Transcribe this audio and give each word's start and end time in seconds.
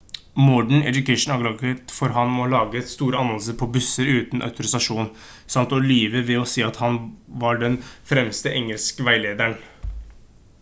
modern 0.43 0.85
education 0.91 1.33
anklaget 1.33 1.81
ham 1.91 1.91
for 1.97 2.15
å 2.21 2.23
ha 2.39 2.45
laget 2.53 2.87
store 2.93 3.19
annonser 3.23 3.57
på 3.59 3.67
busser 3.75 4.09
uten 4.21 4.41
autorisasjon 4.47 5.11
samt 5.57 5.75
å 5.77 5.81
lyve 5.85 6.25
ved 6.31 6.41
å 6.45 6.49
si 6.55 6.65
at 6.71 6.81
han 6.87 6.99
var 7.45 7.63
den 7.67 7.79
fremste 8.15 8.57
engelskveilederen 8.63 9.57